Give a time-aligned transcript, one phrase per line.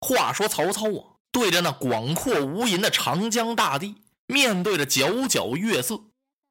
[0.00, 6.04] 话说曹操啊，对着那广阔无垠的长江大地，面对着皎皎月色，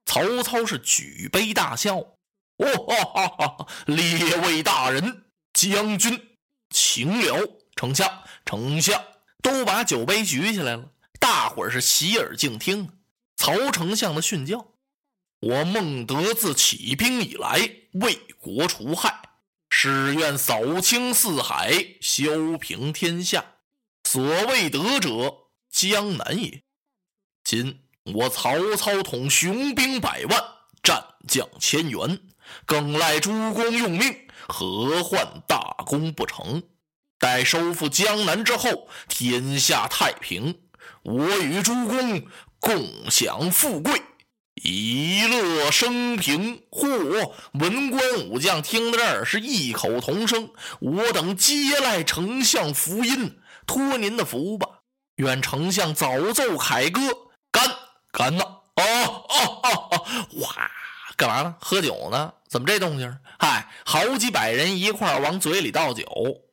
[0.06, 1.97] 曹操是举杯大笑。
[1.97, 3.67] 哦哈哈哈！
[3.85, 5.23] 列位大人、
[5.54, 6.38] 将军，
[6.70, 7.57] 请了！
[7.75, 9.01] 丞相、丞相
[9.41, 10.91] 都把酒杯举起来了，
[11.21, 12.89] 大伙儿是洗耳静听。
[13.38, 14.73] 曹丞相的训教：
[15.39, 19.29] 我孟德自起兵以来，为国除害。
[19.82, 21.71] 誓愿扫清四海，
[22.02, 23.46] 修平天下。
[24.04, 25.33] 所谓德者，
[25.71, 26.64] 江南也。
[27.46, 27.79] 今
[28.14, 30.43] 我曹操统雄兵百万，
[30.83, 32.19] 战将千员，
[32.66, 36.61] 更赖诸公用命，何患大功不成？
[37.17, 40.59] 待收复江南之后，天下太平，
[41.03, 42.27] 我与诸公
[42.59, 44.02] 共享富贵。
[44.61, 47.31] 一乐升平，嚯！
[47.53, 54.67] 文官武将听到这儿是异口同声：“我等皆赖丞相福音，托您的福吧！
[55.16, 56.99] 愿丞相早奏凯歌，
[57.51, 57.63] 干
[58.11, 58.43] 干呐！”
[58.75, 58.83] 哦
[59.29, 60.05] 哦哦哦！
[60.41, 60.71] 哇，
[61.16, 61.55] 干嘛呢？
[61.61, 62.33] 喝酒呢？
[62.49, 63.17] 怎么这动静？
[63.39, 66.03] 嗨，好几百人一块往嘴里倒酒，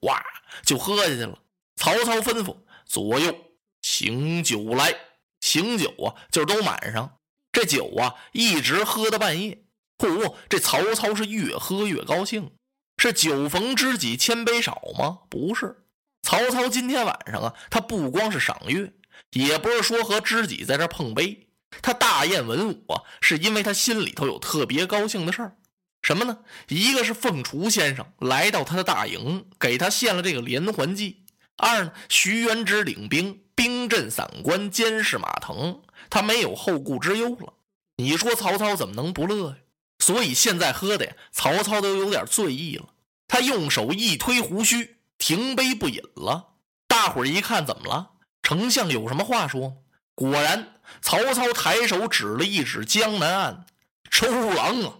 [0.03, 0.23] 哇，
[0.65, 1.37] 就喝下去了。
[1.75, 3.35] 曹操吩咐左右
[3.83, 4.95] 醒酒来，
[5.41, 7.16] 醒酒啊，就是都满上。
[7.57, 9.63] 这酒啊，一直喝到半夜。
[9.97, 12.51] 嚯，这曹操是越喝越高兴。
[12.99, 15.21] 是酒逢知己千杯少吗？
[15.31, 15.85] 不是。
[16.23, 18.93] 曹操今天晚上啊，他不光是赏月，
[19.31, 21.49] 也不是说和知己在这碰杯，
[21.81, 25.57] 他大宴文武啊，是因为他心里头有特别高兴的事儿。
[26.03, 26.41] 什么呢？
[26.69, 31.25] 一个是凤雏先生来到他的大营，给他献了这个连环计；
[31.57, 35.81] 二呢，徐元直领兵，兵镇散关，监视马腾。
[36.09, 37.55] 他没有后顾之忧了，
[37.97, 39.57] 你说曹操怎么能不乐呀？
[39.99, 42.91] 所以现在喝的，曹操都有点醉意了。
[43.27, 46.51] 他用手一推胡须，停杯不饮了。
[46.87, 48.11] 大伙儿一看，怎么了？
[48.43, 49.79] 丞相有什么话说？
[50.15, 53.67] 果然，曹操抬手指了一指江南岸，
[54.11, 54.99] 周郎啊，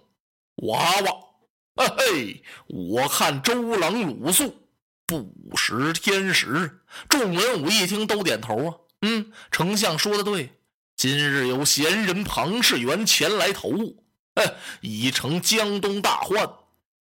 [0.57, 4.66] 娃娃，哎嘿，我看周郎鲁肃
[5.07, 6.81] 不识天时。
[7.09, 8.75] 众文武一听，都点头啊。
[9.03, 10.51] 嗯，丞相说的对。
[10.97, 14.03] 今日有贤人庞士元前来投物，
[14.35, 16.51] 哎，已成江东大患，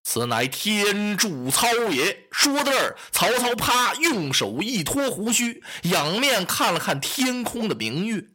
[0.03, 2.27] 此乃天助操也。
[2.29, 8.25] 说到这儿，曹操啪用手一托胡须，仰面看了看天空的明月。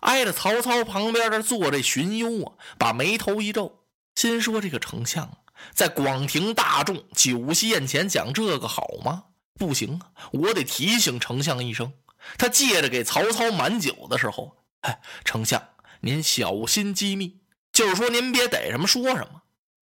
[0.00, 3.80] 挨着曹操旁边这坐这荀攸啊，把眉头一皱，
[4.14, 5.38] 心说：“这个丞相
[5.72, 9.24] 在广庭大众酒席宴前讲这个好吗？
[9.58, 11.92] 不行啊，我得提醒丞相一声。”
[12.38, 14.56] 他借着给曹操满酒的时候。
[14.80, 15.62] 哎丞相，
[16.00, 17.40] 您小心机密，
[17.72, 19.42] 就是说您别逮什么说什么。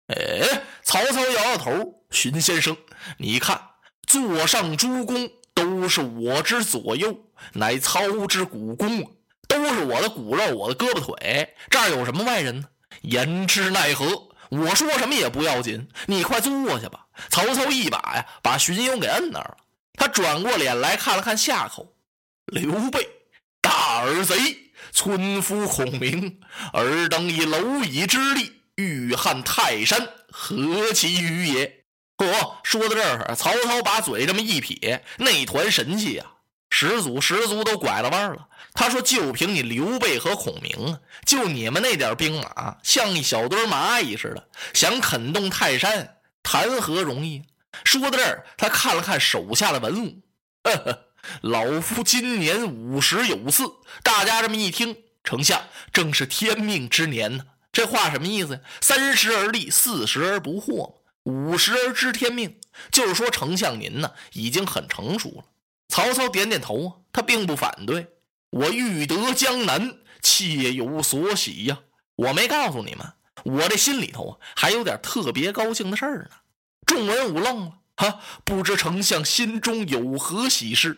[0.07, 2.75] 哎，曹操摇摇头，荀先生，
[3.17, 3.59] 你看，
[4.07, 7.17] 座上诸公都是我之左右，
[7.53, 9.07] 乃操之股肱，
[9.47, 12.67] 都是我的骨肉，我的胳膊腿，这儿有什么外人呢？
[13.03, 14.05] 言之奈何？
[14.51, 17.07] 我说什么也不要紧，你快坐下吧。
[17.29, 19.57] 曹操一把呀，把荀攸给摁那儿了。
[19.93, 21.95] 他转过脸来看了看夏口，
[22.45, 23.09] 刘备，
[23.61, 24.35] 大耳贼。
[24.93, 26.41] 村夫孔明，
[26.73, 31.85] 尔等以蝼蚁之力欲撼泰山，何其愚也！
[32.17, 36.33] 哦，说到这儿，曹操把嘴这么一撇，那团神气啊，
[36.81, 38.47] 十足十足都拐了弯了。
[38.73, 40.97] 他说：“就凭你刘备和孔明，
[41.27, 47.43] 就你们那点兵马，像一小堆蚂蚁似的，想啃动泰山，谈何容易？”
[47.85, 50.21] 说到这儿，他看了看手下的文武，
[50.63, 51.05] 呵呵。
[51.41, 53.65] 老夫今年五十有四，
[54.01, 55.61] 大家这么一听，丞相
[55.93, 57.43] 正是天命之年呢。
[57.71, 58.59] 这话什么意思呀？
[58.81, 62.57] 三十而立，四十而不惑五十而知天命，
[62.91, 65.43] 就是说丞相您呢已经很成熟了。
[65.91, 68.07] 曹操点点头啊，他并不反对。
[68.49, 71.79] 我欲得江南，切有所喜呀。
[72.15, 73.05] 我没告诉你们，
[73.43, 76.37] 我这心里头啊还有点特别高兴的事儿呢。
[76.85, 80.97] 众文武愣了，哈，不知丞相心中有何喜事？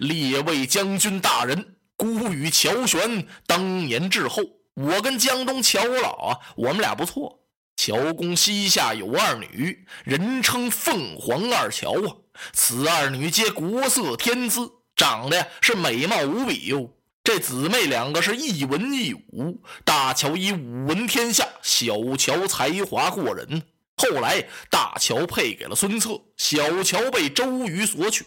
[0.00, 4.42] 列位将军大人，孤与乔玄当年至厚，
[4.74, 7.40] 我跟江东乔老啊，我们俩不错。
[7.74, 12.16] 乔公膝下有二女，人称凤凰二乔啊。
[12.52, 16.90] 此二女皆国色天姿，长得是美貌无比哟。
[17.22, 23.62] 这姊妹两个是一文一武，大乔以武闻天下，小乔才华过人。
[23.96, 28.26] 后来，大乔配给了孙策，小乔被周瑜所娶。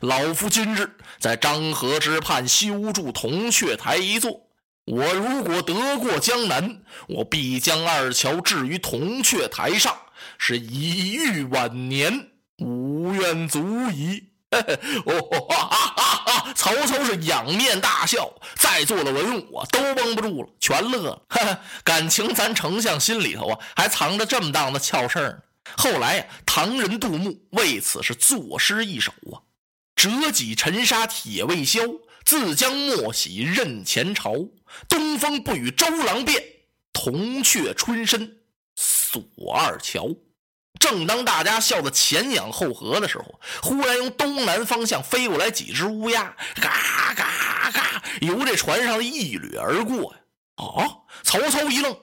[0.00, 4.42] 老夫今日在漳河之畔修筑铜雀台一座。
[4.84, 9.96] 我如果得过江南，我必将二乔置于铜雀台上，
[10.38, 12.29] 是以育晚年，
[12.60, 14.24] 无怨足矣。
[14.50, 15.96] 哦哈哈
[16.26, 16.52] 哈！
[16.56, 21.22] 曹操是仰面大笑，在座的文武啊都绷不住了，全乐了。
[21.28, 25.38] 哈 哈感情咱丞相心里头啊还藏着这么档子俏事儿呢。
[25.76, 29.38] 后来呀，唐人杜牧为此是作诗一首啊
[29.94, 31.82] ：“折戟沉沙铁未销，
[32.24, 34.34] 自将莫喜任前朝。
[34.88, 36.42] 东风不与周郎便，
[36.92, 38.38] 铜雀春深
[38.74, 39.22] 锁
[39.54, 40.08] 二乔。”
[40.80, 50.20] 正当大家笑得前仰后合的时候，忽然由东南方向飞过来几只乌鸦，嘎嘎嘎，由这船上一掠而过呀！
[50.56, 51.06] 啊！
[51.22, 51.96] 曹操一愣，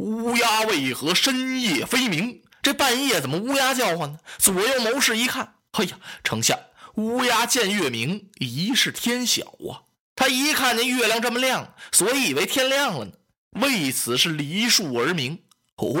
[0.00, 2.42] 乌鸦为何深夜飞鸣？
[2.60, 4.18] 这半夜怎么乌鸦叫唤呢？
[4.38, 6.58] 左右谋士一看，哎呀，丞相，
[6.96, 9.86] 乌鸦见月明，疑是天晓啊！
[10.16, 13.12] 他一看见月亮这么亮，所以以为天亮了呢，
[13.60, 15.38] 为此是离树而鸣。
[15.76, 15.92] 哦，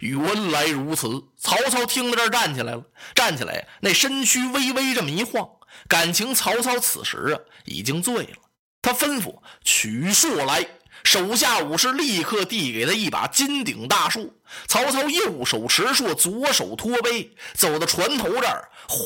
[0.00, 1.08] 原来如此。
[1.38, 2.82] 曹操听到这儿，站起来了。
[3.14, 5.48] 站起来，那身躯微微这么一晃，
[5.88, 8.36] 感情曹操此时啊已经醉了。
[8.82, 10.66] 他吩咐取槊来，
[11.04, 14.30] 手下武士立刻递给他一把金顶大槊。
[14.66, 18.96] 曹操右手持槊，左手托杯，走到船头这儿，哗，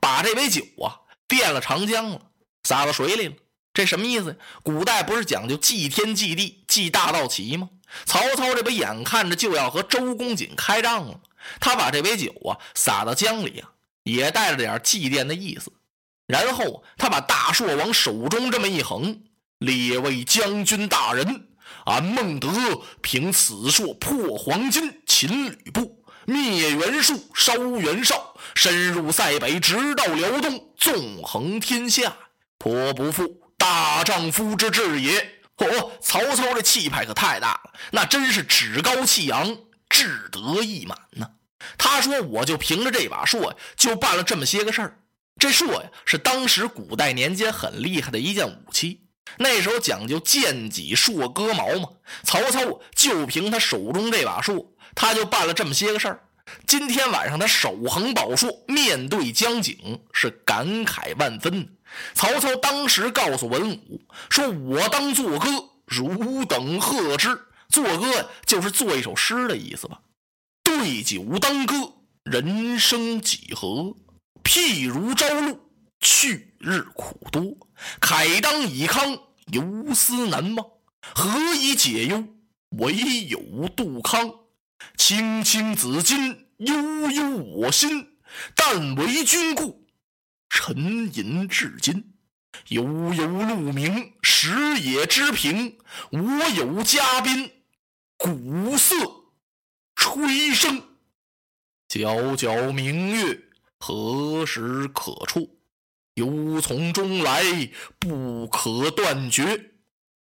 [0.00, 2.20] 把这杯酒啊变了长江了，
[2.62, 3.34] 撒到水里了。
[3.74, 4.38] 这什么意思？
[4.62, 7.68] 古代不是讲究祭天祭地祭大道旗吗？
[8.04, 11.20] 曹操这不眼看着就要和周公瑾开仗了，
[11.60, 13.70] 他把这杯酒啊洒到江里啊，
[14.02, 15.72] 也带着点祭奠的意思。
[16.26, 19.22] 然后他把大槊往手中这么一横，
[19.58, 21.48] 列位将军大人，
[21.84, 22.48] 俺孟德
[23.00, 32.16] 凭此槊破黄巾，擒吕布，灭袁术，烧袁绍，深入塞北，直到辽东，纵横天下，
[32.58, 35.35] 颇不负大丈夫之志也。
[35.56, 35.90] 嚯！
[36.00, 39.56] 曹操这气派可太大了，那真是趾高气扬、
[39.88, 41.30] 志得意满呢。
[41.78, 44.98] 他说：“我就凭着这把槊，就办了这么些个事儿。
[45.38, 49.00] 这槊呀，是当时古代年间很厉害的一件武器。
[49.38, 51.88] 那时候讲究剑戟槊戈矛嘛。
[52.22, 56.20] 曹操就凭他手中这把槊，他就办了这么些个事儿。
[56.66, 61.68] 今天晚上他手横宝槊，面对江景，是感慨万分。”
[62.14, 65.48] 曹操当时告诉文武说：“我当作歌，
[65.86, 67.28] 汝等贺之。
[67.68, 70.00] 作歌就是做一首诗的意思吧。
[70.62, 71.92] 对酒当歌，
[72.24, 73.96] 人生几何？
[74.42, 75.58] 譬如朝露，
[76.00, 77.42] 去日苦多。
[78.00, 79.20] 慨当以慷，
[79.52, 80.66] 犹思难忘。
[81.14, 82.24] 何以解忧？
[82.78, 82.94] 唯
[83.26, 83.40] 有
[83.76, 84.28] 杜康。
[84.96, 88.16] 青青子衿，悠悠我心。
[88.54, 89.86] 但为君故。”
[90.48, 90.76] 沉
[91.14, 92.14] 吟至今，
[92.68, 92.82] 悠
[93.12, 95.76] 悠鹿鸣，食野之苹。
[96.10, 97.50] 我有嘉宾，
[98.16, 98.96] 鼓瑟
[99.94, 100.22] 吹
[100.54, 100.82] 笙。
[101.88, 103.42] 皎皎明月，
[103.78, 105.58] 何时可出？
[106.14, 107.42] 忧从中来，
[107.98, 109.72] 不可断绝。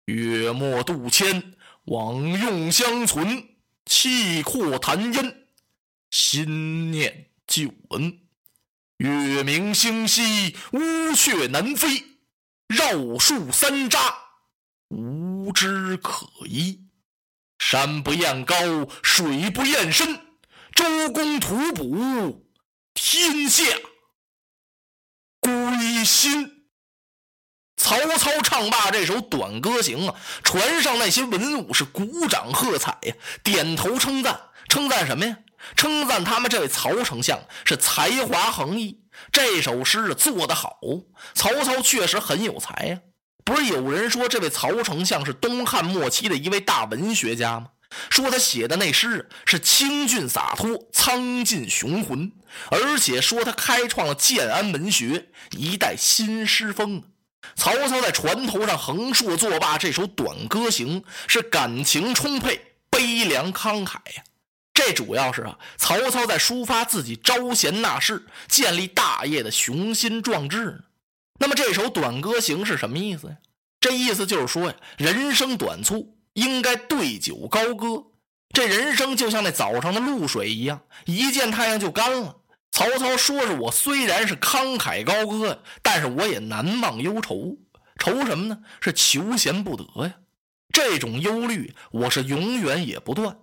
[0.06, 1.54] 月末渡迁，
[1.86, 3.55] 往用相存。
[3.86, 5.48] 气阔谈烟，
[6.10, 8.20] 心念旧闻。
[8.98, 12.04] 月明星稀，乌鹊南飞，
[12.68, 14.00] 绕树三匝，
[14.90, 16.88] 无枝可依。
[17.60, 18.56] 山不厌高，
[19.04, 20.20] 水不厌深，
[20.74, 22.50] 周公吐哺，
[22.94, 23.64] 天下
[25.40, 26.55] 归心。
[27.86, 33.14] 曹操唱罢这首短歌行啊，船上那些文武是鼓掌喝彩呀，
[33.44, 35.38] 点头称赞，称赞什么呀？
[35.76, 39.02] 称赞他们这位曹丞相是才华横溢，
[39.32, 40.80] 这首诗做得好。
[41.36, 42.98] 曹操确实很有才呀，
[43.44, 47.68] 不是有人说这位曹丞相是东汉末期的一位大文学家吗？
[48.10, 52.32] 说他写的那诗是清俊洒脱、苍劲雄浑，
[52.72, 57.04] 而且说他开创了建安文学一代新诗风。
[57.56, 62.60] 曹操在船头上横槊作罢这首短歌行，是感情充沛、
[62.90, 64.24] 悲凉慷慨呀。
[64.74, 70.80] 这主要是啊，曹操在抒发自己招贤纳士、建立大业的雄心壮志呢。
[71.40, 73.36] 那么这首短歌行是什么意思呀？
[73.80, 78.04] 这意思就是说呀，人生短促，应该对酒高歌。
[78.54, 82.38] 这人生就像那早上的露水一样，一见太阳就干了。
[82.76, 87.56] 曹操说是我虽然是慷慨高歌，但是我也难忘忧愁。
[87.98, 88.60] 愁什么呢？
[88.82, 90.16] 是求贤不得呀。
[90.74, 93.38] 这种忧虑，我是永远也不断。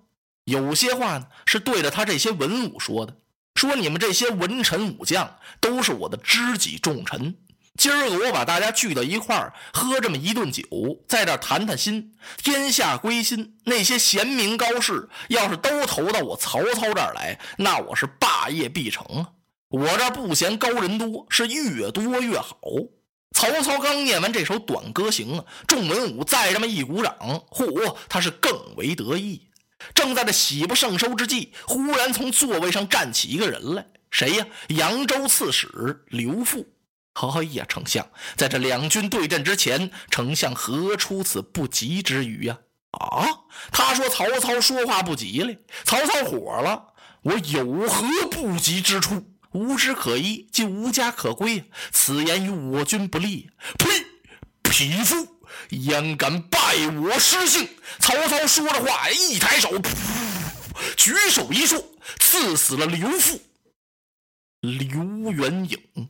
[0.45, 3.17] 有些话呢，是对着他这些文武说的，
[3.55, 7.35] 说你们这些文臣武将都是我的知己重臣。
[7.79, 10.63] 今儿个我把大家聚到一块儿，喝这么一顿酒，
[11.09, 13.57] 在这谈谈心，天下归心。
[13.65, 19.29] 那些贤明高士要是都投到我曹操这儿来，那我是霸业必成啊！
[19.71, 22.59] 我这不嫌高人多，是越多越好。
[23.35, 27.17] 曹操刚念完这首短歌行啊，众文武再这么一鼓掌，
[27.51, 29.49] 嚯，他是更为得意。
[29.95, 34.47] 正在这喜不胜收之际，忽然从座位上站起一个人来，谁呀？
[34.69, 36.67] 扬州刺史刘馥。
[37.15, 42.59] 哎呀，丞相，在这两军对阵之前，丞相何出此不吉之语呀？
[42.93, 43.27] 啊！
[43.71, 46.95] 他说曹操说话不吉利，曹操火了。
[47.23, 49.25] 我有何不吉之处？
[49.53, 51.71] 无枝可依，就无家可归。
[51.93, 53.51] 此言与我军不利。
[53.79, 53.89] 呸！
[54.63, 55.29] 匹夫，
[55.71, 56.59] 焉敢败
[57.03, 57.69] 我失信？
[57.99, 59.91] 曹操说着话，一抬手，噗
[60.97, 63.39] 举手一竖，刺死了刘馥。
[64.61, 66.09] 刘元颖。